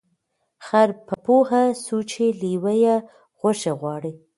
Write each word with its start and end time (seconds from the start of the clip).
خر 0.65 0.89
په 1.05 1.15
پوه 1.25 1.61
سوچی 1.85 2.27
لېوه 2.41 2.73
یې 2.83 2.95
غوښي 3.39 3.71
غواړي 3.79 4.13